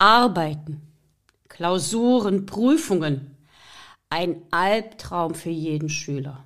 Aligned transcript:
Arbeiten, 0.00 0.80
Klausuren, 1.50 2.46
Prüfungen. 2.46 3.36
Ein 4.08 4.42
Albtraum 4.50 5.34
für 5.34 5.50
jeden 5.50 5.90
Schüler. 5.90 6.42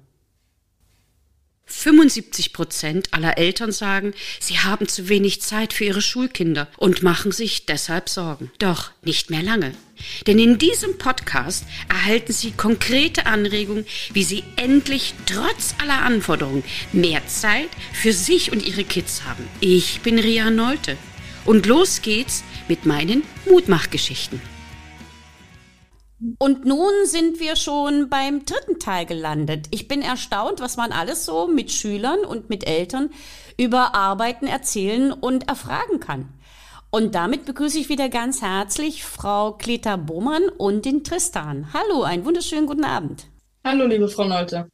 75 1.67 2.53
Prozent 2.53 3.15
aller 3.15 3.39
Eltern 3.39 3.71
sagen, 3.71 4.13
sie 4.41 4.59
haben 4.59 4.89
zu 4.89 5.09
wenig 5.09 5.41
Zeit 5.41 5.73
für 5.73 5.85
ihre 5.85 6.03
Schulkinder 6.03 6.67
und 6.79 7.05
machen 7.05 7.31
sich 7.31 7.65
deshalb 7.65 8.09
Sorgen. 8.09 8.51
Doch 8.59 8.91
nicht 9.03 9.31
mehr 9.31 9.45
lange. 9.45 9.73
Denn 10.27 10.41
in 10.41 10.59
diesem 10.59 10.99
Podcast 10.99 11.65
erhalten 11.89 12.33
Sie 12.33 12.51
konkrete 12.51 13.27
Anregungen, 13.27 13.87
wie 14.13 14.25
Sie 14.25 14.43
endlich 14.57 15.15
trotz 15.27 15.77
aller 15.81 16.03
Anforderungen 16.03 16.65
mehr 16.93 17.25
Zeit 17.29 17.71
für 17.93 18.13
sich 18.13 18.51
und 18.51 18.67
Ihre 18.67 18.83
Kids 18.83 19.23
haben. 19.23 19.49
Ich 19.61 20.01
bin 20.01 20.19
Ria 20.19 20.51
Neute 20.51 20.97
und 21.45 21.67
los 21.67 22.03
geht's 22.03 22.43
mit 22.69 22.87
meinen 22.87 23.23
Mutmachgeschichten. 23.49 24.41
Und 26.39 26.65
nun 26.65 26.93
sind 27.05 27.41
wir 27.41 27.57
schon 27.57 28.09
beim 28.09 28.45
dritten 28.47 28.79
Teil 28.79 29.05
gelandet. 29.05 29.67
Ich 29.71 29.89
bin 29.89 30.01
erstaunt, 30.01 30.61
was 30.61 30.77
man 30.77 30.93
alles 30.93 31.27
so 31.27 31.49
mit 31.49 31.71
Schülern 31.71 32.21
und 32.21 32.49
mit 32.49 32.67
Eltern 32.67 33.11
über 33.59 33.95
Arbeiten 33.95 34.47
erzählen 34.47 35.13
und 35.13 35.49
erfragen 35.49 36.01
kann. 36.01 36.29
Und 36.91 37.15
damit 37.15 37.45
begrüße 37.45 37.79
ich 37.79 37.89
wieder 37.89 38.09
ganz 38.09 38.41
herzlich 38.41 39.05
Frau 39.05 39.53
Kleta 39.53 39.97
Bohmann 39.97 40.49
und 40.49 40.85
den 40.85 41.03
Tristan. 41.03 41.73
Hallo, 41.75 42.05
einen 42.05 42.25
wunderschönen 42.25 42.67
guten 42.67 42.85
Abend. 42.85 43.27
Hallo, 43.65 43.87
liebe 43.87 44.09
Frau 44.09 44.25
Neute. 44.25 44.69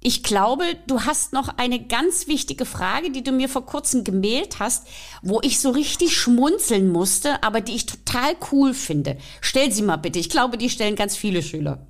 Ich 0.00 0.22
glaube, 0.22 0.64
du 0.86 1.02
hast 1.02 1.32
noch 1.32 1.58
eine 1.58 1.84
ganz 1.84 2.28
wichtige 2.28 2.64
Frage, 2.64 3.10
die 3.10 3.24
du 3.24 3.32
mir 3.32 3.48
vor 3.48 3.66
kurzem 3.66 4.04
gemeldet 4.04 4.60
hast, 4.60 4.86
wo 5.22 5.40
ich 5.42 5.58
so 5.58 5.70
richtig 5.70 6.16
schmunzeln 6.16 6.90
musste, 6.90 7.42
aber 7.42 7.60
die 7.60 7.74
ich 7.74 7.86
total 7.86 8.36
cool 8.52 8.72
finde. 8.72 9.16
Stell 9.40 9.72
sie 9.72 9.82
mal 9.82 9.96
bitte. 9.96 10.18
Ich 10.18 10.30
glaube, 10.30 10.58
die 10.58 10.70
stellen 10.70 10.94
ganz 10.94 11.16
viele 11.16 11.42
Schüler. 11.42 11.86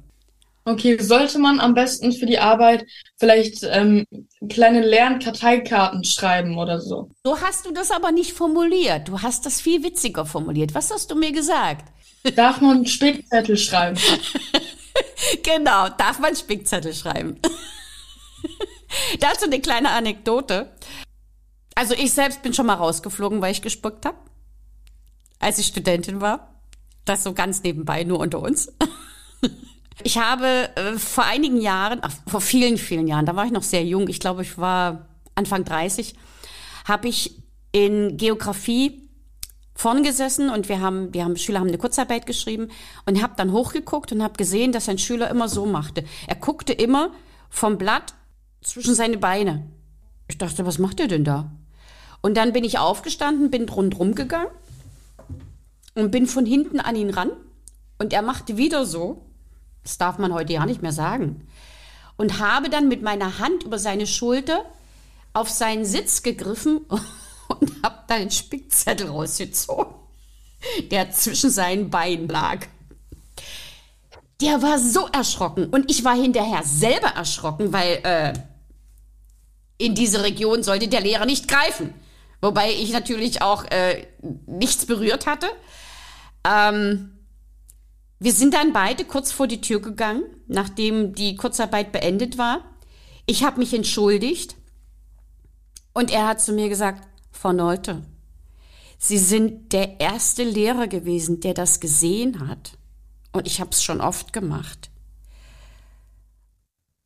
Okay, 0.69 1.01
sollte 1.01 1.39
man 1.39 1.61
am 1.61 1.75
besten 1.75 2.13
für 2.13 2.27
die 2.27 2.41
Arbeit 2.41 2.87
vielleicht 3.19 3.63
ähm, 3.63 4.05
kleine 4.49 4.85
Lernkarteikarten 4.85 6.03
schreiben 6.03 6.59
oder 6.59 6.81
so? 6.81 7.09
So 7.23 7.41
hast 7.41 7.67
du 7.67 7.71
das 7.71 7.93
aber 7.93 8.11
nicht 8.11 8.33
formuliert. 8.33 9.07
Du 9.07 9.23
hast 9.23 9.47
das 9.47 9.61
viel 9.61 9.85
witziger 9.85 10.27
formuliert. 10.27 10.75
Was 10.75 10.91
hast 10.91 11.13
du 11.13 11.15
mir 11.15 11.31
gesagt? 11.31 11.93
Darf 12.35 12.61
man 12.61 12.85
Spickzettel 12.85 13.57
schreiben? 13.57 13.97
genau, 15.45 15.89
darf 15.91 16.19
man 16.19 16.35
Spickzettel 16.35 16.95
schreiben. 16.95 17.39
Dazu 19.21 19.47
eine 19.47 19.61
kleine 19.61 19.91
Anekdote. 19.91 20.73
Also 21.75 21.95
ich 21.95 22.13
selbst 22.13 22.43
bin 22.43 22.55
schon 22.55 22.67
mal 22.67 22.75
rausgeflogen, 22.75 23.43
weil 23.43 23.53
ich 23.53 23.63
gespuckt 23.63 24.07
habe, 24.07 24.17
als 25.39 25.59
ich 25.59 25.67
Studentin 25.67 26.21
war. 26.21 26.55
Das 27.05 27.23
so 27.23 27.35
ganz 27.35 27.63
nebenbei, 27.63 28.05
nur 28.05 28.19
unter 28.19 28.41
uns. 28.41 28.73
Ich 30.03 30.19
habe 30.19 30.69
äh, 30.77 30.99
vor 30.99 31.25
einigen 31.25 31.61
Jahren, 31.61 32.01
ach, 32.03 32.13
vor 32.27 32.41
vielen, 32.41 32.77
vielen 32.77 33.09
Jahren, 33.09 33.25
da 33.25 33.35
war 33.35 33.47
ich 33.47 33.51
noch 33.51 33.63
sehr 33.63 33.85
jung, 33.85 34.09
ich 34.09 34.21
glaube, 34.21 34.43
ich 34.43 34.59
war 34.59 35.09
Anfang 35.35 35.65
30, 35.65 36.15
habe 36.85 37.09
ich 37.09 37.43
in 37.73 38.17
Geografie 38.17 39.09
vorn 39.75 40.03
gesessen 40.03 40.51
und 40.51 40.69
wir 40.69 40.81
haben, 40.81 41.13
wir 41.13 41.25
haben, 41.25 41.37
Schüler 41.37 41.61
haben 41.61 41.69
eine 41.69 41.79
Kurzarbeit 41.79 42.27
geschrieben 42.27 42.69
und 43.05 43.23
habe 43.23 43.35
dann 43.37 43.53
hochgeguckt 43.53 44.13
und 44.13 44.23
habe 44.23 44.35
gesehen, 44.35 44.73
dass 44.73 44.89
ein 44.89 44.99
Schüler 44.99 45.31
immer 45.31 45.49
so 45.49 45.67
machte. 45.67 46.05
Er 46.27 46.37
guckte 46.37 46.73
immer 46.73 47.11
vom 47.51 47.79
Blatt 47.79 48.15
zwischen 48.67 48.95
seine 48.95 49.17
Beine. 49.17 49.67
Ich 50.29 50.39
dachte, 50.39 50.67
was 50.67 50.79
macht 50.79 51.01
er 51.01 51.09
denn 51.09 51.25
da? 51.25 51.53
Und 52.21 52.37
dann 52.37 52.53
bin 52.53 52.65
ich 52.65 52.79
aufgestanden, 52.79 53.51
bin 53.51 53.69
rundrum 53.69 54.15
gegangen 54.15 54.51
und 55.95 56.11
bin 56.11 56.27
von 56.27 56.45
hinten 56.45 56.81
an 56.81 56.97
ihn 56.97 57.11
ran. 57.11 57.31
Und 57.99 58.13
er 58.13 58.23
machte 58.23 58.57
wieder 58.57 58.85
so, 58.85 59.25
das 59.85 59.99
darf 59.99 60.19
man 60.19 60.35
heute 60.35 60.53
ja 60.53 60.67
nicht 60.67 60.83
mehr 60.83 60.93
sagen, 60.93 61.47
und 62.17 62.41
habe 62.41 62.69
dann 62.69 62.89
mit 62.89 63.03
meiner 63.03 63.39
Hand 63.39 63.63
über 63.63 63.79
seine 63.79 64.07
Schulter 64.07 64.65
auf 65.33 65.49
seinen 65.49 65.85
Sitz 65.85 66.23
gegriffen 66.23 66.79
und 67.49 67.83
habe 67.85 67.99
da 68.09 68.15
einen 68.17 68.31
Spickzettel 68.31 69.09
rausgezogen, 69.09 69.95
der 70.91 71.13
zwischen 71.13 71.51
seinen 71.51 71.91
Beinen 71.91 72.29
lag. 72.29 72.67
Der 74.41 74.61
war 74.61 74.79
so 74.79 75.07
erschrocken 75.07 75.67
und 75.67 75.91
ich 75.91 76.05
war 76.05 76.15
hinterher 76.15 76.63
selber 76.65 77.09
erschrocken, 77.09 77.73
weil 77.73 78.01
äh, 78.03 78.33
in 79.79 79.95
diese 79.95 80.23
Region 80.23 80.63
sollte 80.63 80.89
der 80.89 81.01
Lehrer 81.01 81.27
nicht 81.27 81.49
greifen. 81.49 81.93
Wobei 82.41 82.73
ich 82.73 82.93
natürlich 82.93 83.43
auch 83.43 83.65
äh, 83.65 84.07
nichts 84.47 84.87
berührt 84.87 85.27
hatte. 85.27 85.49
Ähm, 86.45 87.13
wir 88.19 88.33
sind 88.33 88.55
dann 88.55 88.73
beide 88.73 89.05
kurz 89.05 89.33
vor 89.33 89.47
die 89.47 89.61
Tür 89.61 89.81
gegangen, 89.81 90.25
nachdem 90.47 91.15
die 91.15 91.37
Kurzarbeit 91.37 91.93
beendet 91.93 92.39
war. 92.39 92.65
Ich 93.27 93.45
habe 93.45 93.59
mich 93.59 93.75
entschuldigt 93.75 94.57
und 95.93 96.11
er 96.11 96.27
hat 96.27 96.41
zu 96.41 96.53
mir 96.53 96.69
gesagt, 96.69 97.07
Frau 97.33 97.53
Nolte, 97.53 98.03
Sie 98.99 99.19
sind 99.19 99.73
der 99.73 100.01
erste 100.01 100.43
Lehrer 100.43 100.89
gewesen, 100.89 101.41
der 101.41 101.53
das 101.53 101.81
gesehen 101.81 102.49
hat. 102.49 102.79
Und 103.33 103.47
ich 103.47 103.61
habe 103.61 103.71
es 103.71 103.83
schon 103.83 104.01
oft 104.01 104.33
gemacht. 104.33 104.91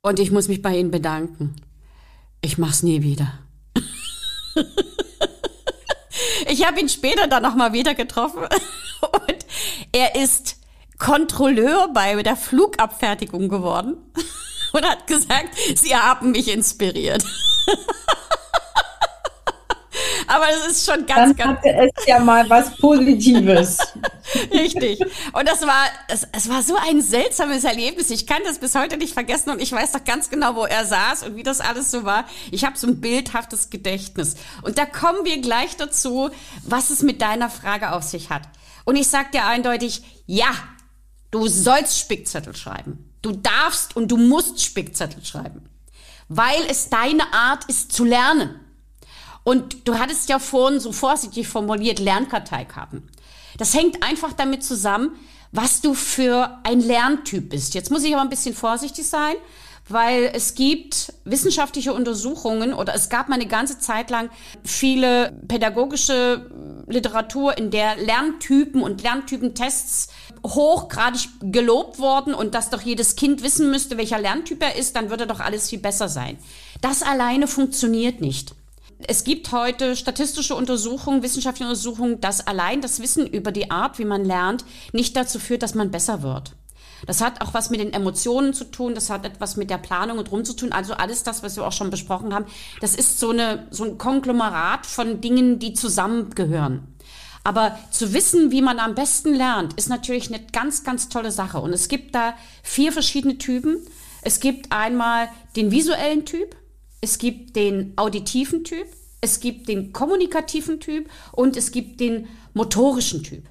Und 0.03 0.21
ich 0.21 0.31
muss 0.31 0.49
mich 0.49 0.63
bei 0.63 0.79
Ihnen 0.79 0.91
bedanken. 0.91 1.57
Ich 2.43 2.59
mach's 2.59 2.83
nie 2.83 3.03
wieder. 3.03 3.33
ich 6.49 6.67
habe 6.67 6.81
ihn 6.81 6.89
später 6.89 7.27
dann 7.29 7.43
noch 7.43 7.55
mal 7.55 7.73
wieder 7.73 7.95
getroffen 7.95 8.43
und 8.43 9.47
er 9.93 10.15
ist 10.17 10.57
Kontrolleur 10.99 11.89
bei 11.93 12.23
der 12.23 12.37
Flugabfertigung 12.37 13.49
geworden 13.49 13.97
und 14.73 14.85
hat 14.85 15.07
gesagt, 15.07 15.49
Sie 15.75 15.95
haben 15.95 16.33
mich 16.33 16.53
inspiriert. 16.53 17.25
Aber 20.27 20.45
es 20.51 20.73
ist 20.73 20.87
schon 20.87 21.07
ganz, 21.07 21.37
Dann 21.37 21.57
ganz. 21.57 21.59
Hatte 21.59 21.91
es 21.97 22.07
ja 22.07 22.21
mal 22.21 22.49
was 22.49 22.77
Positives. 22.77 23.79
Richtig. 24.53 25.01
Und 25.33 25.49
das 25.49 25.63
war, 25.63 25.85
es, 26.09 26.27
es 26.33 26.49
war 26.49 26.63
so 26.63 26.77
ein 26.77 27.01
seltsames 27.01 27.65
Erlebnis. 27.65 28.11
Ich 28.11 28.27
kann 28.27 28.43
das 28.45 28.59
bis 28.59 28.75
heute 28.75 28.97
nicht 28.97 29.15
vergessen 29.15 29.51
und 29.51 29.61
ich 29.61 29.73
weiß 29.73 29.93
doch 29.93 30.05
ganz 30.05 30.31
genau, 30.31 30.55
wo 30.55 30.65
er 30.65 30.85
saß 30.85 31.25
und 31.25 31.37
wie 31.37 31.43
das 31.43 31.61
alles 31.61 31.91
so 31.91 32.05
war. 32.05 32.25
Ich 32.51 32.65
habe 32.65 32.77
so 32.79 32.87
ein 32.87 33.01
bildhaftes 33.01 33.71
Gedächtnis. 33.71 34.37
Und 34.63 34.79
da 34.79 34.87
kommen 34.87 35.25
wir 35.25 35.41
gleich 35.41 35.77
dazu, 35.77 36.31
was 36.65 36.91
es 36.91 37.03
mit 37.03 37.23
deiner 37.23 37.51
Frage 37.51 37.93
auf 37.93 38.03
sich 38.03 38.31
hat. 38.31 38.43
Und 38.85 38.97
ich 38.97 39.09
sag 39.09 39.33
dir 39.33 39.45
eindeutig, 39.45 40.03
ja, 40.27 40.51
du 41.31 41.47
sollst 41.49 41.99
Spickzettel 41.99 42.57
schreiben. 42.57 43.11
Du 43.23 43.33
darfst 43.33 43.97
und 43.97 44.09
du 44.09 44.17
musst 44.17 44.63
Spickzettel 44.63 45.25
schreiben. 45.25 45.69
Weil 46.29 46.63
es 46.69 46.89
deine 46.89 47.33
Art 47.33 47.65
ist 47.67 47.93
zu 47.93 48.05
lernen. 48.05 48.61
Und 49.43 49.89
du 49.89 49.99
hattest 49.99 50.29
ja 50.29 50.39
vorhin 50.39 50.81
so 50.81 50.93
vorsichtig 50.93 51.49
formuliert 51.49 51.99
Lernkarteikarten. 51.99 53.11
Das 53.61 53.75
hängt 53.75 54.03
einfach 54.03 54.33
damit 54.33 54.65
zusammen, 54.65 55.17
was 55.53 55.83
du 55.83 55.93
für 55.93 56.61
ein 56.63 56.81
Lerntyp 56.81 57.51
bist. 57.51 57.75
Jetzt 57.75 57.91
muss 57.91 58.03
ich 58.05 58.15
aber 58.15 58.23
ein 58.23 58.31
bisschen 58.31 58.55
vorsichtig 58.55 59.07
sein, 59.07 59.35
weil 59.87 60.31
es 60.33 60.55
gibt 60.55 61.13
wissenschaftliche 61.27 61.93
Untersuchungen 61.93 62.73
oder 62.73 62.95
es 62.95 63.11
gab 63.11 63.29
mal 63.29 63.35
eine 63.35 63.47
ganze 63.47 63.79
Zeit 63.79 64.09
lang 64.09 64.31
viele 64.65 65.39
pädagogische 65.47 66.51
Literatur, 66.87 67.59
in 67.59 67.71
der 67.71 67.99
Lerntypen 67.99 68.81
und 68.81 69.03
Lerntypentests 69.03 70.09
hochgradig 70.43 71.29
gelobt 71.43 71.99
worden 71.99 72.33
und 72.33 72.55
dass 72.55 72.71
doch 72.71 72.81
jedes 72.81 73.15
Kind 73.15 73.43
wissen 73.43 73.71
müsste, 73.71 73.99
welcher 73.99 74.19
Lerntyp 74.19 74.63
er 74.63 74.77
ist, 74.77 74.97
dann 74.97 75.11
würde 75.11 75.27
doch 75.27 75.41
alles 75.41 75.69
viel 75.69 75.81
besser 75.81 76.09
sein. 76.09 76.39
Das 76.81 77.03
alleine 77.03 77.47
funktioniert 77.47 78.23
nicht. 78.23 78.55
Es 79.07 79.25
gibt 79.25 79.53
heute 79.53 79.97
statistische 79.97 80.55
Untersuchungen, 80.55 81.23
wissenschaftliche 81.23 81.69
Untersuchungen, 81.69 82.21
dass 82.21 82.47
allein 82.47 82.81
das 82.81 83.01
Wissen 83.01 83.27
über 83.27 83.53
die 83.53 83.71
Art, 83.71 83.99
wie 83.99 84.05
man 84.05 84.25
lernt, 84.25 84.65
nicht 84.93 85.17
dazu 85.17 85.39
führt, 85.39 85.63
dass 85.63 85.75
man 85.75 85.91
besser 85.91 86.23
wird. 86.23 86.55
Das 87.07 87.21
hat 87.21 87.41
auch 87.41 87.55
was 87.55 87.71
mit 87.71 87.81
den 87.81 87.93
Emotionen 87.93 88.53
zu 88.53 88.65
tun, 88.65 88.95
das 88.95 89.11
hat 89.11 89.25
etwas 89.25 89.57
mit 89.57 89.71
der 89.71 89.79
Planung 89.79 90.19
und 90.19 90.31
rum 90.31 90.45
zu 90.45 90.55
tun. 90.55 90.73
Also 90.73 90.95
alles 90.95 91.23
das, 91.23 91.43
was 91.43 91.57
wir 91.57 91.67
auch 91.67 91.73
schon 91.73 91.91
besprochen 91.91 92.35
haben, 92.35 92.45
das 92.81 92.95
ist 92.95 93.19
so, 93.19 93.31
eine, 93.31 93.67
so 93.71 93.85
ein 93.85 93.99
Konglomerat 93.99 94.87
von 94.87 95.21
Dingen, 95.21 95.59
die 95.59 95.73
zusammengehören. 95.73 96.87
Aber 97.43 97.79
zu 97.91 98.13
wissen, 98.13 98.51
wie 98.51 98.61
man 98.61 98.79
am 98.79 98.95
besten 98.95 99.35
lernt, 99.35 99.73
ist 99.75 99.89
natürlich 99.89 100.33
eine 100.33 100.45
ganz, 100.53 100.85
ganz 100.85 101.09
tolle 101.09 101.31
Sache. 101.31 101.59
Und 101.59 101.73
es 101.73 101.89
gibt 101.89 102.15
da 102.15 102.35
vier 102.63 102.93
verschiedene 102.93 103.39
Typen. 103.39 103.79
Es 104.23 104.41
gibt 104.41 104.71
einmal 104.71 105.29
den 105.57 105.71
visuellen 105.71 106.27
Typ, 106.27 106.55
es 107.01 107.19
gibt 107.19 107.57
den 107.57 107.93
auditiven 107.97 108.65
Typ, 108.65 108.87
es 109.21 109.41
gibt 109.41 109.69
den 109.69 109.93
kommunikativen 109.93 110.81
Typ 110.81 111.11
und 111.33 111.57
es 111.57 111.73
gibt 111.73 112.01
den 112.01 112.29
motorischen 112.55 113.23
Typ. 113.23 113.45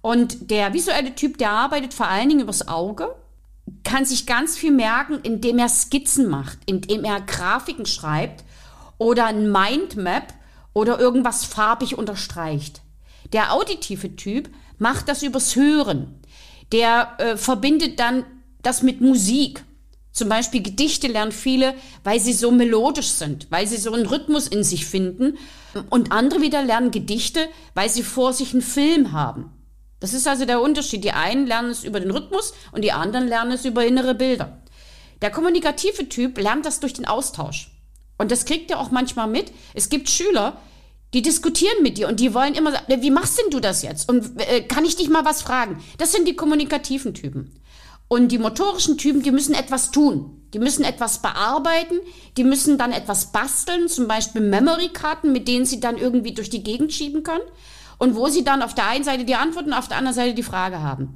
Und 0.00 0.50
der 0.50 0.72
visuelle 0.72 1.14
Typ, 1.14 1.38
der 1.38 1.50
arbeitet 1.50 1.94
vor 1.94 2.06
allen 2.06 2.28
Dingen 2.28 2.42
übers 2.42 2.68
Auge, 2.68 3.14
kann 3.84 4.04
sich 4.04 4.26
ganz 4.26 4.56
viel 4.56 4.70
merken, 4.70 5.18
indem 5.22 5.58
er 5.58 5.68
Skizzen 5.68 6.28
macht, 6.28 6.58
indem 6.66 7.04
er 7.04 7.20
Grafiken 7.20 7.86
schreibt 7.86 8.44
oder 8.96 9.26
ein 9.26 9.50
Mindmap 9.50 10.32
oder 10.72 10.98
irgendwas 10.98 11.44
farbig 11.44 11.98
unterstreicht. 11.98 12.82
Der 13.32 13.52
auditive 13.52 14.16
Typ 14.16 14.48
macht 14.78 15.08
das 15.08 15.22
übers 15.22 15.56
Hören. 15.56 16.20
Der 16.72 17.14
äh, 17.18 17.36
verbindet 17.36 17.98
dann 17.98 18.24
das 18.62 18.82
mit 18.82 19.00
Musik. 19.00 19.64
Zum 20.18 20.28
Beispiel 20.28 20.60
Gedichte 20.60 21.06
lernen 21.06 21.30
viele, 21.30 21.76
weil 22.02 22.18
sie 22.18 22.32
so 22.32 22.50
melodisch 22.50 23.10
sind, 23.10 23.46
weil 23.50 23.68
sie 23.68 23.76
so 23.76 23.92
einen 23.92 24.04
Rhythmus 24.04 24.48
in 24.48 24.64
sich 24.64 24.84
finden. 24.84 25.38
Und 25.90 26.10
andere 26.10 26.40
wieder 26.40 26.60
lernen 26.64 26.90
Gedichte, 26.90 27.46
weil 27.74 27.88
sie 27.88 28.02
vor 28.02 28.32
sich 28.32 28.52
einen 28.52 28.62
Film 28.62 29.12
haben. 29.12 29.52
Das 30.00 30.14
ist 30.14 30.26
also 30.26 30.44
der 30.44 30.60
Unterschied. 30.60 31.04
Die 31.04 31.12
einen 31.12 31.46
lernen 31.46 31.70
es 31.70 31.84
über 31.84 32.00
den 32.00 32.10
Rhythmus 32.10 32.52
und 32.72 32.82
die 32.82 32.90
anderen 32.90 33.28
lernen 33.28 33.52
es 33.52 33.64
über 33.64 33.86
innere 33.86 34.16
Bilder. 34.16 34.60
Der 35.22 35.30
kommunikative 35.30 36.08
Typ 36.08 36.36
lernt 36.36 36.66
das 36.66 36.80
durch 36.80 36.94
den 36.94 37.06
Austausch. 37.06 37.70
Und 38.16 38.32
das 38.32 38.44
kriegt 38.44 38.72
er 38.72 38.80
auch 38.80 38.90
manchmal 38.90 39.28
mit. 39.28 39.52
Es 39.72 39.88
gibt 39.88 40.10
Schüler, 40.10 40.60
die 41.14 41.22
diskutieren 41.22 41.80
mit 41.84 41.96
dir 41.96 42.08
und 42.08 42.18
die 42.18 42.34
wollen 42.34 42.54
immer 42.54 42.72
sagen, 42.72 43.02
wie 43.02 43.12
machst 43.12 43.38
denn 43.38 43.50
du 43.50 43.60
das 43.60 43.82
jetzt? 43.82 44.08
Und 44.08 44.40
äh, 44.40 44.62
kann 44.62 44.84
ich 44.84 44.96
dich 44.96 45.10
mal 45.10 45.24
was 45.24 45.42
fragen? 45.42 45.80
Das 45.96 46.10
sind 46.10 46.26
die 46.26 46.34
kommunikativen 46.34 47.14
Typen. 47.14 47.54
Und 48.08 48.32
die 48.32 48.38
motorischen 48.38 48.96
Typen, 48.96 49.22
die 49.22 49.30
müssen 49.30 49.54
etwas 49.54 49.90
tun. 49.90 50.38
Die 50.54 50.58
müssen 50.58 50.82
etwas 50.82 51.20
bearbeiten, 51.20 52.00
die 52.38 52.44
müssen 52.44 52.78
dann 52.78 52.92
etwas 52.92 53.32
basteln, 53.32 53.88
zum 53.88 54.08
Beispiel 54.08 54.40
Memory-Karten, 54.40 55.30
mit 55.30 55.46
denen 55.46 55.66
sie 55.66 55.78
dann 55.78 55.98
irgendwie 55.98 56.32
durch 56.32 56.48
die 56.48 56.62
Gegend 56.62 56.92
schieben 56.92 57.22
können 57.22 57.44
und 57.98 58.16
wo 58.16 58.28
sie 58.28 58.44
dann 58.44 58.62
auf 58.62 58.74
der 58.74 58.86
einen 58.86 59.04
Seite 59.04 59.24
die 59.24 59.34
Antwort 59.34 59.66
und 59.66 59.74
auf 59.74 59.88
der 59.88 59.98
anderen 59.98 60.14
Seite 60.14 60.34
die 60.34 60.42
Frage 60.42 60.80
haben. 60.80 61.14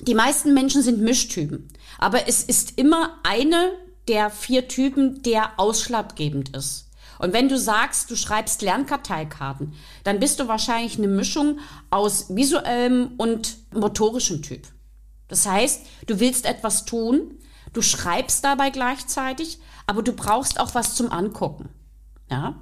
Die 0.00 0.14
meisten 0.14 0.54
Menschen 0.54 0.82
sind 0.82 1.00
Mischtypen, 1.00 1.68
aber 1.98 2.28
es 2.28 2.42
ist 2.42 2.78
immer 2.78 3.18
eine 3.22 3.72
der 4.08 4.30
vier 4.30 4.66
Typen, 4.66 5.22
der 5.22 5.58
ausschlaggebend 5.58 6.56
ist. 6.56 6.88
Und 7.18 7.32
wenn 7.32 7.48
du 7.48 7.58
sagst, 7.58 8.10
du 8.10 8.16
schreibst 8.16 8.62
Lernkarteikarten, 8.62 9.74
dann 10.04 10.20
bist 10.20 10.38
du 10.40 10.48
wahrscheinlich 10.48 10.98
eine 10.98 11.08
Mischung 11.08 11.58
aus 11.90 12.34
visuellem 12.34 13.12
und 13.18 13.56
motorischem 13.72 14.42
Typ. 14.42 14.62
Das 15.28 15.46
heißt, 15.46 15.82
du 16.06 16.20
willst 16.20 16.46
etwas 16.46 16.84
tun, 16.84 17.38
du 17.72 17.82
schreibst 17.82 18.44
dabei 18.44 18.70
gleichzeitig, 18.70 19.58
aber 19.86 20.02
du 20.02 20.12
brauchst 20.12 20.58
auch 20.58 20.74
was 20.74 20.94
zum 20.94 21.12
Angucken. 21.12 21.68
Ja? 22.30 22.60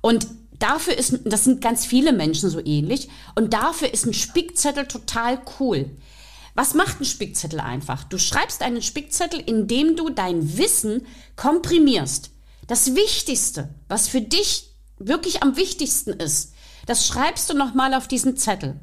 Und 0.00 0.28
dafür 0.58 0.96
ist, 0.96 1.20
das 1.24 1.44
sind 1.44 1.60
ganz 1.60 1.84
viele 1.84 2.12
Menschen 2.12 2.50
so 2.50 2.64
ähnlich, 2.64 3.08
und 3.34 3.52
dafür 3.52 3.92
ist 3.92 4.06
ein 4.06 4.14
Spickzettel 4.14 4.86
total 4.86 5.40
cool. 5.58 5.90
Was 6.54 6.74
macht 6.74 7.00
ein 7.00 7.04
Spickzettel 7.04 7.60
einfach? 7.60 8.04
Du 8.04 8.18
schreibst 8.18 8.62
einen 8.62 8.82
Spickzettel, 8.82 9.40
indem 9.40 9.94
du 9.94 10.10
dein 10.10 10.58
Wissen 10.58 11.06
komprimierst. 11.36 12.30
Das 12.66 12.96
Wichtigste, 12.96 13.74
was 13.88 14.08
für 14.08 14.20
dich 14.20 14.74
wirklich 14.98 15.42
am 15.42 15.56
wichtigsten 15.56 16.10
ist, 16.10 16.52
das 16.86 17.06
schreibst 17.06 17.48
du 17.50 17.54
nochmal 17.54 17.94
auf 17.94 18.08
diesen 18.08 18.36
Zettel. 18.36 18.80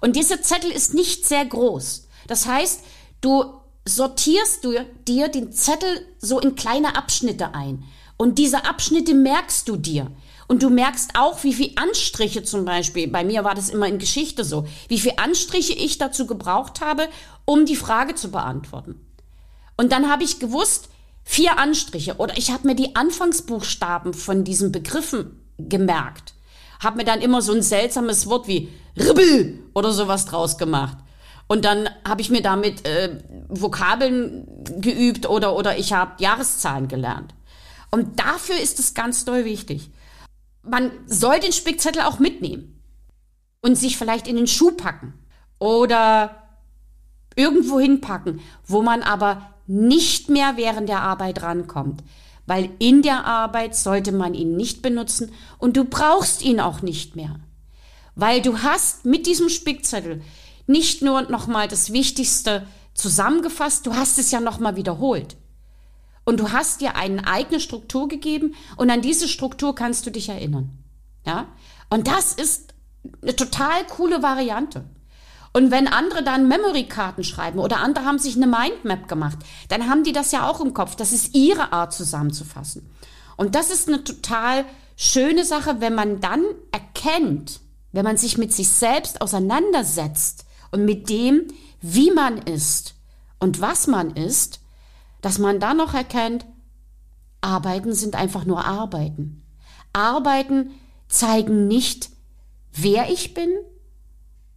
Und 0.00 0.14
dieser 0.14 0.42
Zettel 0.42 0.70
ist 0.70 0.94
nicht 0.94 1.26
sehr 1.26 1.44
groß. 1.44 2.07
Das 2.28 2.46
heißt, 2.46 2.82
du 3.20 3.44
sortierst 3.84 4.64
du 4.64 4.74
dir 5.08 5.28
den 5.28 5.50
Zettel 5.52 6.06
so 6.18 6.38
in 6.38 6.54
kleine 6.54 6.94
Abschnitte 6.96 7.54
ein. 7.54 7.82
Und 8.16 8.38
diese 8.38 8.64
Abschnitte 8.64 9.14
merkst 9.14 9.68
du 9.68 9.76
dir. 9.76 10.10
Und 10.46 10.62
du 10.62 10.70
merkst 10.70 11.10
auch, 11.14 11.42
wie 11.44 11.52
viel 11.52 11.72
Anstriche 11.76 12.42
zum 12.42 12.64
Beispiel, 12.64 13.08
bei 13.08 13.22
mir 13.24 13.44
war 13.44 13.54
das 13.54 13.68
immer 13.68 13.86
in 13.86 13.98
Geschichte 13.98 14.44
so, 14.44 14.66
wie 14.88 14.98
viel 14.98 15.12
Anstriche 15.16 15.74
ich 15.74 15.98
dazu 15.98 16.26
gebraucht 16.26 16.80
habe, 16.80 17.08
um 17.44 17.66
die 17.66 17.76
Frage 17.76 18.14
zu 18.14 18.30
beantworten. 18.30 19.00
Und 19.76 19.92
dann 19.92 20.10
habe 20.10 20.24
ich 20.24 20.38
gewusst, 20.38 20.88
vier 21.22 21.58
Anstriche 21.58 22.16
oder 22.16 22.36
ich 22.38 22.50
habe 22.50 22.66
mir 22.66 22.74
die 22.74 22.96
Anfangsbuchstaben 22.96 24.14
von 24.14 24.42
diesen 24.44 24.72
Begriffen 24.72 25.42
gemerkt. 25.58 26.34
Habe 26.80 26.96
mir 26.96 27.04
dann 27.04 27.20
immer 27.20 27.42
so 27.42 27.52
ein 27.52 27.62
seltsames 27.62 28.26
Wort 28.26 28.48
wie 28.48 28.70
Ribbel 28.96 29.58
oder 29.74 29.92
sowas 29.92 30.24
draus 30.24 30.56
gemacht. 30.56 30.96
Und 31.48 31.64
dann 31.64 31.88
habe 32.06 32.20
ich 32.20 32.30
mir 32.30 32.42
damit 32.42 32.86
äh, 32.86 33.18
Vokabeln 33.48 34.46
geübt 34.80 35.26
oder, 35.28 35.56
oder 35.56 35.78
ich 35.78 35.94
habe 35.94 36.22
Jahreszahlen 36.22 36.88
gelernt. 36.88 37.34
Und 37.90 38.20
dafür 38.20 38.56
ist 38.56 38.78
es 38.78 38.94
ganz 38.94 39.24
doll 39.24 39.46
wichtig. 39.46 39.90
Man 40.62 40.90
soll 41.06 41.40
den 41.40 41.52
Spickzettel 41.52 42.02
auch 42.02 42.18
mitnehmen 42.18 42.82
und 43.62 43.76
sich 43.76 43.96
vielleicht 43.96 44.28
in 44.28 44.36
den 44.36 44.46
Schuh 44.46 44.72
packen 44.72 45.14
oder 45.58 46.36
irgendwo 47.34 47.80
hinpacken, 47.80 48.40
wo 48.66 48.82
man 48.82 49.02
aber 49.02 49.54
nicht 49.66 50.28
mehr 50.28 50.56
während 50.56 50.88
der 50.88 51.00
Arbeit 51.00 51.42
rankommt. 51.42 52.02
Weil 52.46 52.70
in 52.78 53.02
der 53.02 53.24
Arbeit 53.26 53.74
sollte 53.74 54.12
man 54.12 54.34
ihn 54.34 54.56
nicht 54.56 54.82
benutzen 54.82 55.32
und 55.58 55.76
du 55.76 55.84
brauchst 55.84 56.42
ihn 56.42 56.60
auch 56.60 56.82
nicht 56.82 57.16
mehr. 57.16 57.40
Weil 58.14 58.42
du 58.42 58.58
hast 58.62 59.04
mit 59.04 59.26
diesem 59.26 59.48
Spickzettel 59.48 60.22
nicht 60.68 61.02
nur 61.02 61.22
nochmal 61.22 61.66
das 61.66 61.92
Wichtigste 61.92 62.66
zusammengefasst, 62.94 63.86
du 63.86 63.94
hast 63.94 64.18
es 64.18 64.30
ja 64.30 64.40
nochmal 64.40 64.76
wiederholt. 64.76 65.36
Und 66.24 66.40
du 66.40 66.52
hast 66.52 66.82
dir 66.82 66.94
eine 66.94 67.26
eigene 67.26 67.58
Struktur 67.58 68.06
gegeben 68.06 68.54
und 68.76 68.90
an 68.90 69.00
diese 69.00 69.28
Struktur 69.28 69.74
kannst 69.74 70.04
du 70.04 70.10
dich 70.10 70.28
erinnern. 70.28 70.70
Ja? 71.24 71.46
Und 71.88 72.06
das 72.06 72.34
ist 72.34 72.74
eine 73.22 73.34
total 73.34 73.86
coole 73.86 74.22
Variante. 74.22 74.84
Und 75.54 75.70
wenn 75.70 75.88
andere 75.88 76.22
dann 76.22 76.48
Memory-Karten 76.48 77.24
schreiben 77.24 77.58
oder 77.58 77.78
andere 77.78 78.04
haben 78.04 78.18
sich 78.18 78.36
eine 78.36 78.46
Mindmap 78.46 79.08
gemacht, 79.08 79.38
dann 79.68 79.88
haben 79.88 80.04
die 80.04 80.12
das 80.12 80.30
ja 80.30 80.46
auch 80.46 80.60
im 80.60 80.74
Kopf. 80.74 80.96
Das 80.96 81.12
ist 81.12 81.34
ihre 81.34 81.72
Art 81.72 81.94
zusammenzufassen. 81.94 82.90
Und 83.36 83.54
das 83.54 83.70
ist 83.70 83.88
eine 83.88 84.04
total 84.04 84.66
schöne 84.96 85.46
Sache, 85.46 85.80
wenn 85.80 85.94
man 85.94 86.20
dann 86.20 86.44
erkennt, 86.72 87.60
wenn 87.92 88.04
man 88.04 88.18
sich 88.18 88.36
mit 88.36 88.52
sich 88.52 88.68
selbst 88.68 89.22
auseinandersetzt, 89.22 90.44
und 90.70 90.84
mit 90.84 91.08
dem, 91.08 91.48
wie 91.80 92.10
man 92.10 92.38
ist 92.38 92.94
und 93.38 93.60
was 93.60 93.86
man 93.86 94.14
ist, 94.16 94.60
dass 95.20 95.38
man 95.38 95.60
dann 95.60 95.76
noch 95.76 95.94
erkennt, 95.94 96.46
Arbeiten 97.40 97.92
sind 97.92 98.14
einfach 98.14 98.44
nur 98.44 98.64
Arbeiten. 98.64 99.42
Arbeiten 99.92 100.70
zeigen 101.08 101.68
nicht, 101.68 102.10
wer 102.72 103.10
ich 103.10 103.34
bin, 103.34 103.50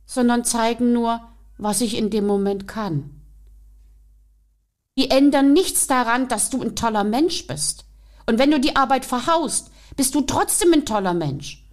sondern 0.05 0.43
zeigen 0.43 0.93
nur, 0.93 1.21
was 1.57 1.81
ich 1.81 1.97
in 1.97 2.09
dem 2.09 2.25
Moment 2.25 2.67
kann. 2.67 3.21
Die 4.97 5.09
ändern 5.09 5.53
nichts 5.53 5.87
daran, 5.87 6.27
dass 6.27 6.49
du 6.49 6.61
ein 6.61 6.75
toller 6.75 7.03
Mensch 7.03 7.47
bist. 7.47 7.85
Und 8.25 8.39
wenn 8.39 8.51
du 8.51 8.59
die 8.59 8.75
Arbeit 8.75 9.05
verhaust, 9.05 9.71
bist 9.95 10.13
du 10.15 10.21
trotzdem 10.21 10.73
ein 10.73 10.85
toller 10.85 11.13
Mensch. 11.13 11.65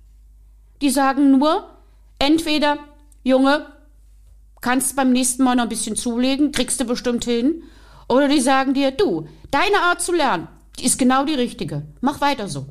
Die 0.81 0.91
sagen 0.91 1.39
nur, 1.39 1.69
entweder, 2.19 2.79
Junge, 3.25 3.67
kannst 4.61 4.97
beim 4.97 5.13
nächsten 5.13 5.45
Mal 5.45 5.57
noch 5.57 5.65
ein 5.65 5.69
bisschen 5.69 5.97
zulegen, 5.97 6.53
kriegst 6.53 6.81
du 6.81 6.85
bestimmt 6.85 7.25
hin. 7.25 7.63
Oder 8.09 8.29
die 8.29 8.41
sagen 8.41 8.75
dir, 8.75 8.91
du, 8.91 9.29
deine 9.51 9.81
Art 9.83 10.01
zu 10.01 10.13
lernen, 10.13 10.49
die 10.79 10.85
ist 10.85 10.99
genau 10.99 11.25
die 11.25 11.35
richtige. 11.35 11.87
Mach 12.01 12.21
weiter 12.21 12.49
so. 12.49 12.67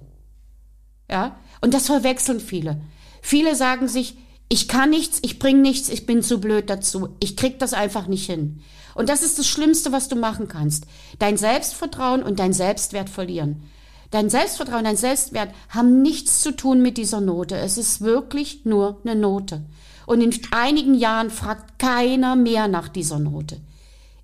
Ja? 1.10 1.38
Und 1.62 1.74
das 1.74 1.88
verwechseln 1.88 2.40
viele. 2.40 2.82
Viele 3.22 3.56
sagen 3.56 3.88
sich, 3.88 4.18
ich 4.50 4.68
kann 4.68 4.90
nichts, 4.90 5.20
ich 5.24 5.40
bring 5.40 5.62
nichts, 5.62 5.90
ich 5.90 6.06
bin 6.06 6.24
zu 6.24 6.40
blöd 6.40 6.70
dazu. 6.70 7.10
Ich 7.20 7.36
krieg 7.36 7.60
das 7.60 7.74
einfach 7.74 8.08
nicht 8.08 8.26
hin. 8.26 8.62
Und 8.96 9.10
das 9.10 9.22
ist 9.22 9.38
das 9.38 9.48
Schlimmste, 9.48 9.92
was 9.92 10.08
du 10.08 10.16
machen 10.16 10.48
kannst. 10.48 10.86
Dein 11.20 11.38
Selbstvertrauen 11.38 12.24
und 12.24 12.40
dein 12.40 12.54
Selbstwert 12.54 13.10
verlieren. 13.10 13.64
Dein 14.10 14.30
Selbstvertrauen, 14.30 14.86
dein 14.86 14.96
Selbstwert 14.96 15.54
haben 15.70 16.02
nichts 16.02 16.42
zu 16.42 16.56
tun 16.56 16.82
mit 16.82 16.98
dieser 16.98 17.20
Note. 17.20 17.58
Es 17.58 17.78
ist 17.78 18.02
wirklich 18.02 18.64
nur 18.64 19.02
eine 19.04 19.16
Note. 19.16 19.66
Und 20.08 20.22
in 20.22 20.32
einigen 20.52 20.96
Jahren 20.96 21.30
fragt 21.30 21.80
keiner 21.80 22.38
mehr 22.38 22.70
nach 22.70 22.88
dieser 22.88 23.20
Note. 23.20 23.60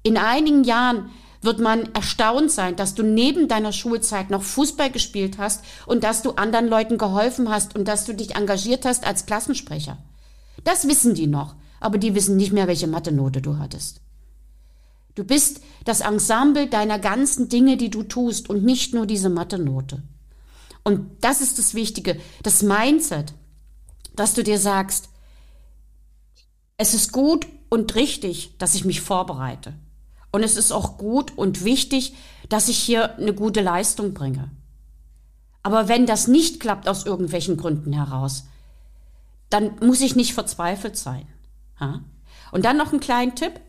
In 0.01 0.17
einigen 0.17 0.63
Jahren 0.63 1.09
wird 1.41 1.59
man 1.59 1.93
erstaunt 1.93 2.51
sein, 2.51 2.77
dass 2.77 2.95
du 2.95 3.03
neben 3.03 3.49
deiner 3.49 3.73
Schulzeit 3.73 4.29
noch 4.29 4.43
Fußball 4.43 4.89
gespielt 4.89 5.37
hast 5.39 5.65
und 5.85 6.05
dass 6.05 6.21
du 6.21 6.31
anderen 6.31 6.69
Leuten 6.69 6.97
geholfen 6.97 7.49
hast 7.49 7.75
und 7.75 7.85
dass 7.85 8.05
du 8.05 8.13
dich 8.13 8.33
engagiert 8.33 8.85
hast 8.85 9.05
als 9.05 9.25
Klassensprecher. 9.25 9.97
Das 10.63 10.87
wissen 10.87 11.15
die 11.15 11.27
noch, 11.27 11.55
aber 11.81 11.97
die 11.97 12.15
wissen 12.15 12.37
nicht 12.37 12.53
mehr, 12.53 12.67
welche 12.67 12.87
Mathe-Note 12.87 13.41
du 13.41 13.57
hattest. 13.57 13.99
Du 15.15 15.25
bist 15.25 15.59
das 15.83 15.99
Ensemble 15.99 16.67
deiner 16.67 16.97
ganzen 16.97 17.49
Dinge, 17.49 17.75
die 17.75 17.89
du 17.89 18.03
tust 18.03 18.49
und 18.49 18.63
nicht 18.63 18.93
nur 18.93 19.05
diese 19.05 19.29
Mathe-Note. 19.29 20.01
Und 20.85 21.09
das 21.19 21.41
ist 21.41 21.59
das 21.59 21.73
Wichtige, 21.73 22.21
das 22.41 22.63
Mindset, 22.63 23.33
dass 24.15 24.33
du 24.33 24.43
dir 24.43 24.57
sagst, 24.57 25.09
es 26.77 26.93
ist 26.93 27.11
gut 27.11 27.47
und 27.69 27.95
richtig, 27.95 28.57
dass 28.57 28.75
ich 28.75 28.85
mich 28.85 29.01
vorbereite. 29.01 29.73
Und 30.31 30.43
es 30.43 30.57
ist 30.57 30.71
auch 30.71 30.97
gut 30.97 31.37
und 31.37 31.63
wichtig, 31.63 32.15
dass 32.49 32.69
ich 32.69 32.77
hier 32.77 33.17
eine 33.17 33.33
gute 33.33 33.61
Leistung 33.61 34.13
bringe. 34.13 34.49
Aber 35.61 35.87
wenn 35.87 36.05
das 36.05 36.27
nicht 36.27 36.59
klappt 36.59 36.89
aus 36.89 37.05
irgendwelchen 37.05 37.55
Gründen 37.55 37.93
heraus, 37.93 38.45
dann 39.49 39.71
muss 39.79 40.01
ich 40.01 40.15
nicht 40.15 40.33
verzweifelt 40.33 40.97
sein. 40.97 41.27
Und 42.51 42.65
dann 42.65 42.77
noch 42.77 42.91
ein 42.91 42.99
kleinen 42.99 43.35
Tipp. 43.35 43.59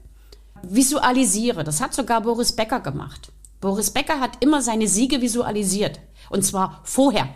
Visualisiere. 0.62 1.62
Das 1.62 1.80
hat 1.80 1.94
sogar 1.94 2.22
Boris 2.22 2.52
Becker 2.52 2.80
gemacht. 2.80 3.32
Boris 3.60 3.90
Becker 3.90 4.20
hat 4.20 4.42
immer 4.42 4.62
seine 4.62 4.88
Siege 4.88 5.20
visualisiert. 5.20 6.00
Und 6.30 6.44
zwar 6.44 6.80
vorher. 6.84 7.28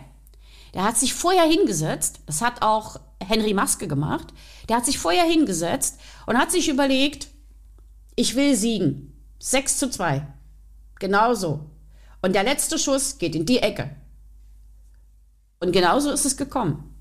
Der 0.73 0.83
hat 0.83 0.97
sich 0.97 1.13
vorher 1.13 1.45
hingesetzt, 1.45 2.21
das 2.25 2.41
hat 2.41 2.61
auch 2.61 2.99
Henry 3.21 3.53
Maske 3.53 3.87
gemacht, 3.87 4.27
der 4.67 4.77
hat 4.77 4.85
sich 4.85 4.99
vorher 4.99 5.25
hingesetzt 5.25 5.99
und 6.25 6.37
hat 6.37 6.51
sich 6.51 6.69
überlegt, 6.69 7.27
ich 8.15 8.35
will 8.35 8.55
siegen. 8.55 9.13
6 9.39 9.77
zu 9.77 9.89
2. 9.89 10.27
Genauso. 10.99 11.69
Und 12.21 12.35
der 12.35 12.43
letzte 12.43 12.77
Schuss 12.77 13.17
geht 13.17 13.35
in 13.35 13.45
die 13.45 13.59
Ecke. 13.59 13.95
Und 15.59 15.71
genauso 15.71 16.11
ist 16.11 16.25
es 16.25 16.37
gekommen. 16.37 16.95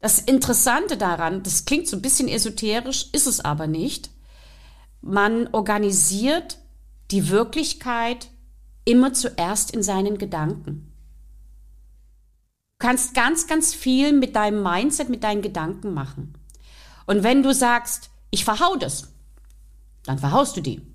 Das 0.00 0.18
Interessante 0.18 0.96
daran, 0.96 1.42
das 1.42 1.64
klingt 1.64 1.88
so 1.88 1.96
ein 1.96 2.02
bisschen 2.02 2.28
esoterisch, 2.28 3.08
ist 3.12 3.26
es 3.26 3.40
aber 3.40 3.66
nicht. 3.66 4.10
Man 5.00 5.48
organisiert 5.52 6.58
die 7.10 7.28
Wirklichkeit 7.28 8.28
immer 8.84 9.12
zuerst 9.12 9.72
in 9.72 9.82
seinen 9.82 10.18
Gedanken. 10.18 10.85
Du 12.86 12.90
kannst 12.90 13.14
ganz, 13.14 13.48
ganz 13.48 13.74
viel 13.74 14.12
mit 14.12 14.36
deinem 14.36 14.62
Mindset, 14.62 15.08
mit 15.08 15.24
deinen 15.24 15.42
Gedanken 15.42 15.92
machen. 15.92 16.34
Und 17.04 17.24
wenn 17.24 17.42
du 17.42 17.52
sagst, 17.52 18.10
ich 18.30 18.44
verhau 18.44 18.76
das, 18.76 19.12
dann 20.04 20.20
verhaust 20.20 20.56
du 20.56 20.60
die. 20.60 20.86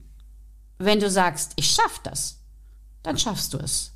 Wenn 0.77 1.01
du 1.01 1.09
sagst, 1.09 1.51
ich 1.57 1.69
schaff 1.69 1.99
das, 2.01 2.39
dann 3.03 3.17
schaffst 3.17 3.53
du 3.53 3.57
es. 3.57 3.91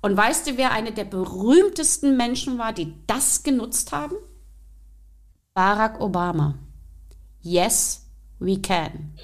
Und 0.00 0.16
weißt 0.16 0.46
du, 0.46 0.56
wer 0.58 0.70
eine 0.70 0.92
der 0.92 1.06
berühmtesten 1.06 2.16
Menschen 2.16 2.56
war, 2.56 2.72
die 2.72 2.94
das 3.08 3.42
genutzt 3.42 3.90
haben? 3.90 4.14
Barack 5.54 6.00
Obama. 6.00 6.54
Yes, 7.40 8.06
we 8.38 8.62
can. 8.62 9.18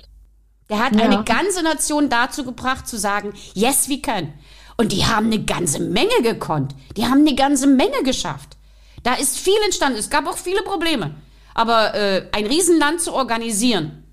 Der 0.69 0.85
hat 0.85 0.97
ja. 0.97 1.05
eine 1.05 1.23
ganze 1.23 1.63
Nation 1.63 2.09
dazu 2.09 2.45
gebracht 2.45 2.89
zu 2.89 2.99
sagen, 2.99 3.35
yes, 3.55 3.89
we 3.89 4.01
can. 4.01 4.33
Und 4.77 4.93
die 4.93 5.05
haben 5.05 5.27
eine 5.27 5.45
ganze 5.45 5.81
Menge 5.81 6.23
gekonnt. 6.23 6.75
Die 6.97 7.05
haben 7.05 7.21
eine 7.21 7.35
ganze 7.35 7.67
Menge 7.67 8.03
geschafft. 8.03 8.57
Da 9.03 9.15
ist 9.15 9.39
viel 9.39 9.59
entstanden. 9.65 9.99
Es 9.99 10.11
gab 10.11 10.27
auch 10.27 10.39
viele 10.39 10.63
Probleme. 10.63 11.15
Aber 11.55 11.95
äh, 11.95 12.29
ein 12.33 12.47
Riesenland 12.47 13.01
zu 13.01 13.13
organisieren, 13.13 14.05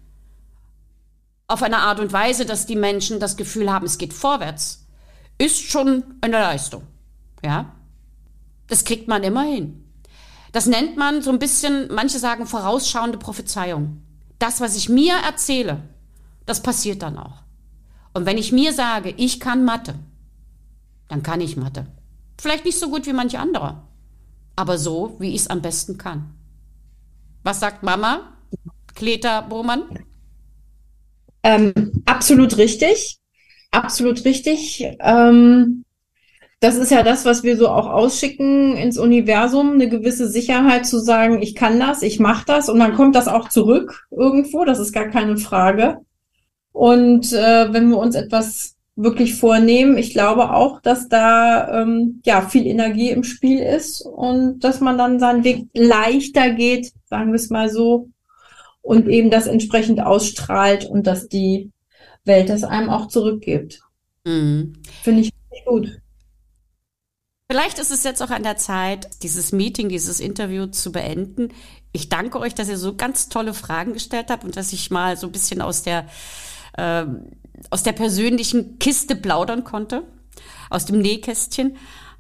auf 1.48 1.64
eine 1.64 1.80
Art 1.80 2.00
und 2.00 2.14
Weise, 2.14 2.46
dass 2.46 2.66
die 2.66 2.76
Menschen 2.76 3.20
das 3.20 3.36
Gefühl 3.36 3.72
haben, 3.72 3.86
es 3.86 3.98
geht 3.98 4.14
vorwärts, 4.14 4.86
ist 5.38 5.70
schon 5.70 6.04
eine 6.22 6.40
Leistung. 6.40 6.84
Ja? 7.44 7.74
Das 8.68 8.86
kriegt 8.86 9.08
man 9.08 9.24
immer 9.24 9.44
hin. 9.44 9.84
Das 10.52 10.66
nennt 10.66 10.98
man 10.98 11.22
so 11.22 11.32
ein 11.32 11.40
bisschen, 11.40 11.94
manche 11.94 12.20
sagen 12.20 12.46
vorausschauende 12.46 13.18
Prophezeiung. 13.18 14.02
Das, 14.40 14.62
was 14.62 14.76
ich 14.76 14.90
mir 14.90 15.16
erzähle, 15.16 15.82
das 16.46 16.62
passiert 16.62 17.02
dann 17.02 17.18
auch. 17.18 17.44
Und 18.14 18.26
wenn 18.26 18.38
ich 18.38 18.52
mir 18.52 18.74
sage, 18.74 19.14
ich 19.18 19.40
kann 19.40 19.64
Mathe, 19.64 19.96
dann 21.12 21.24
kann 21.24 21.42
ich 21.42 21.58
Mathe. 21.58 21.88
Vielleicht 22.40 22.64
nicht 22.64 22.80
so 22.80 22.90
gut 22.90 23.06
wie 23.06 23.12
manche 23.12 23.38
andere, 23.38 23.84
aber 24.56 24.78
so, 24.78 25.18
wie 25.20 25.36
ich 25.36 25.42
es 25.42 25.48
am 25.48 25.62
besten 25.62 25.98
kann. 25.98 26.34
Was 27.44 27.60
sagt 27.60 27.84
Mama? 27.84 28.38
Kleta 28.96 29.42
Bohmann? 29.42 29.84
Ähm, 31.44 32.04
absolut 32.06 32.58
richtig. 32.58 33.18
Absolut 33.72 34.24
richtig. 34.24 34.86
Ähm, 35.02 35.84
das 36.62 36.78
ist 36.78 36.92
ja 36.92 37.04
das, 37.04 37.26
was 37.26 37.44
wir 37.44 37.58
so 37.58 37.68
auch 37.68 37.88
ausschicken 37.88 38.78
ins 38.78 38.98
Universum, 38.98 39.74
eine 39.74 39.90
gewisse 39.90 40.30
Sicherheit 40.30 40.86
zu 40.86 41.00
sagen, 41.00 41.42
ich 41.42 41.56
kann 41.56 41.78
das, 41.78 42.04
ich 42.04 42.20
mache 42.20 42.46
das 42.46 42.70
und 42.70 42.80
dann 42.80 42.96
kommt 42.96 43.16
das 43.16 43.28
auch 43.28 43.50
zurück 43.50 44.08
irgendwo, 44.12 44.64
das 44.64 44.80
ist 44.80 44.94
gar 44.94 45.10
keine 45.10 45.38
Frage. 45.38 45.98
Und 46.72 47.34
äh, 47.34 47.74
wenn 47.74 47.90
wir 47.90 47.98
uns 47.98 48.16
etwas 48.16 48.78
wirklich 48.96 49.36
vornehmen, 49.36 49.98
ich 49.98 50.14
glaube 50.14 50.54
auch, 50.54 50.82
dass 50.82 51.08
da 51.08 51.82
ähm, 51.82 52.22
ja 52.26 52.42
viel 52.42 52.68
Energie 52.68 53.10
im 53.10 53.24
Spiel 53.24 53.60
ist 53.60 54.02
und 54.02 54.60
dass 54.64 54.80
man 54.82 54.98
dann 54.98 55.20
seinen 55.20 55.44
Weg 55.44 55.68
leichter 55.74 56.52
geht, 56.52 56.92
sagen 57.06 57.32
wir 57.32 57.38
es 57.38 57.50
mal 57.50 57.70
so, 57.70 58.10
und 58.82 59.08
eben 59.08 59.30
das 59.30 59.48
entsprechend 59.48 60.02
ausstrahlt 60.02 60.86
und 60.86 61.08
dass 61.08 61.28
die 61.28 61.72
Welt 62.26 62.50
das 62.50 62.64
einem 62.64 62.90
auch 62.90 63.08
zurückgibt. 63.08 63.82
Mhm. 64.26 64.74
Finde 65.04 65.22
ich 65.22 65.32
gut. 65.66 66.02
Vielleicht 67.50 67.80
ist 67.80 67.92
es 67.92 68.04
jetzt 68.04 68.24
auch 68.24 68.30
an 68.30 68.44
der 68.44 68.56
Zeit, 68.56 69.10
dieses 69.24 69.52
Meeting, 69.52 69.90
dieses 69.90 70.20
Interview 70.22 70.68
zu 70.68 70.92
beenden. 70.92 71.50
Ich 71.92 72.08
danke 72.08 72.40
euch, 72.40 72.56
dass 72.56 72.70
ihr 72.70 72.78
so 72.78 72.96
ganz 72.96 73.28
tolle 73.28 73.54
Fragen 73.54 73.92
gestellt 73.94 74.28
habt 74.30 74.46
und 74.46 74.56
dass 74.56 74.72
ich 74.72 74.90
mal 74.90 75.18
so 75.18 75.28
ein 75.28 75.34
bisschen 75.34 75.62
aus 75.62 75.84
der, 75.84 76.08
äh, 76.78 77.06
aus 77.70 77.84
der 77.84 77.94
persönlichen 77.94 78.80
Kiste 78.80 79.16
plaudern 79.16 79.64
konnte, 79.64 80.04
aus 80.70 80.86
dem 80.86 81.00
Nähkästchen. 81.00 81.78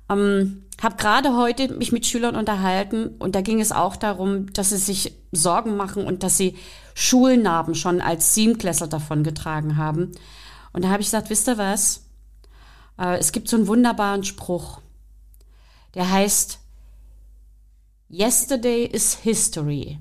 Ähm, 0.10 0.63
habe 0.81 0.95
gerade 0.95 1.36
heute 1.36 1.67
mich 1.69 1.91
mit 1.91 2.05
Schülern 2.05 2.36
unterhalten 2.36 3.10
und 3.19 3.36
da 3.36 3.41
ging 3.41 3.62
es 3.62 3.71
auch 3.71 3.95
darum, 3.95 4.51
dass 4.53 4.69
sie 4.69 4.77
sich 4.77 5.13
Sorgen 5.31 5.77
machen 5.77 6.05
und 6.05 6.24
dass 6.24 6.38
sie 6.38 6.57
Schulnarben 6.95 7.75
schon 7.75 8.01
als 8.01 8.33
Siebenklässler 8.33 8.88
davon 8.88 9.24
getragen 9.24 9.77
haben. 9.77 10.12
Und 10.74 10.83
da 10.83 10.89
habe 10.89 11.01
ich 11.01 11.07
gesagt, 11.07 11.29
wisst 11.29 11.48
ihr 11.48 11.57
was? 11.57 12.05
Äh, 12.98 13.17
es 13.17 13.31
gibt 13.31 13.48
so 13.48 13.57
einen 13.57 13.67
wunderbaren 13.67 14.24
Spruch, 14.24 14.81
der 15.93 16.10
heißt, 16.10 16.60
Yesterday 18.10 18.86
is 18.86 19.15
history. 19.15 20.00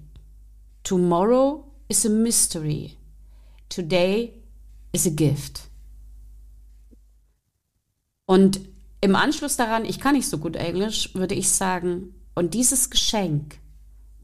Tomorrow 0.82 1.64
is 1.88 2.04
a 2.04 2.08
mystery. 2.08 2.96
Today 3.68 4.39
is 4.92 5.06
a 5.06 5.10
gift. 5.10 5.70
Und 8.26 8.60
im 9.00 9.16
Anschluss 9.16 9.56
daran, 9.56 9.84
ich 9.84 9.98
kann 9.98 10.14
nicht 10.14 10.28
so 10.28 10.38
gut 10.38 10.56
Englisch, 10.56 11.14
würde 11.14 11.34
ich 11.34 11.50
sagen, 11.50 12.14
und 12.34 12.54
dieses 12.54 12.90
Geschenk, 12.90 13.58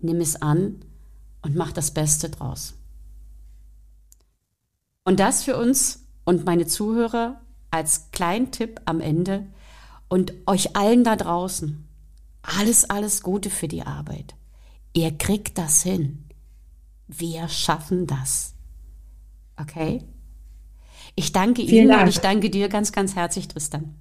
nimm 0.01 0.21
es 0.21 0.41
an 0.41 0.85
und 1.43 1.57
mach 1.57 1.73
das 1.73 1.93
Beste 1.93 2.31
draus. 2.31 2.75
Und 5.05 5.21
das 5.21 5.45
für 5.45 5.57
uns 5.57 6.05
und 6.25 6.45
meine 6.45 6.67
Zuhörer 6.67 7.41
als 7.71 8.11
kleinen 8.11 8.51
Tipp 8.53 8.81
am 8.85 9.01
Ende 9.01 9.47
und 10.09 10.33
euch 10.47 10.77
allen 10.77 11.05
da 11.05 11.17
draußen. 11.17 11.87
Alles, 12.43 12.89
alles 12.89 13.23
Gute 13.23 13.51
für 13.51 13.69
die 13.69 13.83
Arbeit. 13.83 14.35
Ihr 14.93 15.17
kriegt 15.17 15.59
das 15.59 15.83
hin. 15.83 16.29
Wir 17.07 17.49
schaffen 17.49 18.07
das. 18.07 18.55
Okay? 19.57 20.05
Ich 21.17 21.33
danke 21.33 21.63
Vielen 21.63 21.85
Ihnen 21.85 21.89
Dank. 21.89 22.03
und 22.03 22.09
ich 22.11 22.19
danke 22.19 22.51
dir 22.51 22.69
ganz, 22.69 22.93
ganz 22.93 23.17
herzlich, 23.17 23.49
Tristan. 23.49 23.95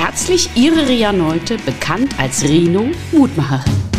Herzlich 0.03 0.49
Ihre 0.55 0.89
Ria 0.89 1.13
Neute, 1.13 1.59
bekannt 1.59 2.19
als 2.19 2.43
Rino 2.43 2.89
Mutmacherin. 3.13 3.90